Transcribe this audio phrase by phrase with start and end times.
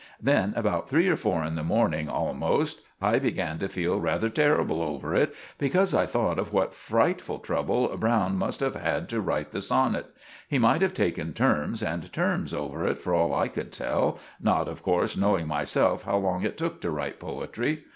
[0.19, 4.81] Then, about three or four in the morning almost, I began to feel rather terrible
[4.81, 9.51] over it, because I thought of what frightful trouble Browne must have had to write
[9.51, 10.05] the sonnit.
[10.47, 14.67] He might have taken terms and terms over it for all I could tell, not,
[14.67, 17.83] of corse, knowing myself how long it took to write poetry.